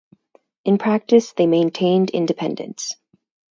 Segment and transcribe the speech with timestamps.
[0.65, 2.93] In practice they maintained independence.